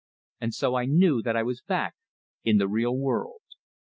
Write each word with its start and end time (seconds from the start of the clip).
And 0.39 0.51
so 0.51 0.73
I 0.73 0.85
knew 0.85 1.21
that 1.21 1.35
I 1.37 1.43
was 1.43 1.61
back 1.61 1.93
in 2.43 2.57
the 2.57 2.67
real 2.67 2.97
world. 2.97 3.43